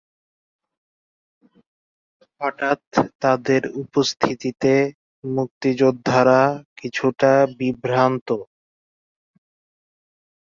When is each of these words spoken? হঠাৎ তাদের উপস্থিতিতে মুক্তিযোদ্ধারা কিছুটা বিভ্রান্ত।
হঠাৎ 2.41 2.81
তাদের 3.21 3.61
উপস্থিতিতে 3.83 4.73
মুক্তিযোদ্ধারা 5.23 6.41
কিছুটা 6.77 7.31
বিভ্রান্ত। 7.59 8.27